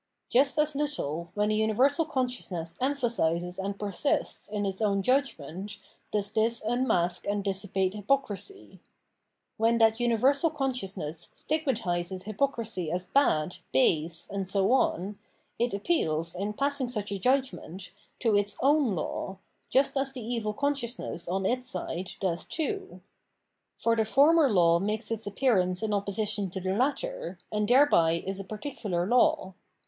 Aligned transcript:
Just 0.31 0.57
as 0.57 0.73
little, 0.73 1.29
when 1.35 1.49
the 1.49 1.59
xiniversal 1.61 2.09
consciousness 2.09 2.75
emphasises 2.81 3.59
and 3.59 3.77
persists 3.77 4.47
in 4.49 4.65
its 4.65 4.81
own 4.81 5.03
judgment, 5.03 5.77
does 6.09 6.31
this 6.31 6.63
unmask 6.63 7.27
and 7.27 7.43
dissipate 7.43 7.93
hypocrisy, 7.93 8.79
'^en 9.59 9.77
that 9.77 9.99
universal 9.99 10.49
consciousness 10.49 11.29
stigmatises 11.35 12.23
hypocrisy 12.23 12.89
as 12.91 13.05
bad, 13.05 13.57
base, 13.71 14.27
and 14.27 14.49
so 14.49 14.71
on, 14.71 15.19
it 15.59 15.71
appeals, 15.71 16.33
in 16.33 16.53
passing 16.53 16.89
such 16.89 17.11
a 17.11 17.19
judgment, 17.19 17.91
to 18.17 18.35
its 18.35 18.55
ovm 18.55 18.95
law, 18.95 19.37
just 19.69 19.95
as 19.95 20.13
the 20.13 20.21
evil 20.25 20.51
consciousness, 20.55 21.27
on 21.27 21.45
its 21.45 21.67
side, 21.69 22.13
does 22.19 22.43
too. 22.43 23.01
For 23.77 23.95
the 23.95 24.05
former 24.05 24.49
law 24.51 24.79
makes 24.79 25.11
its 25.11 25.27
appearance 25.27 25.83
in 25.83 25.93
opposition 25.93 26.49
to 26.49 26.59
the 26.59 26.73
latter, 26.73 27.37
and 27.51 27.67
thereby 27.67 28.23
is 28.25 28.39
a 28.39 28.43
particular 28.43 29.05
law. 29.05 29.53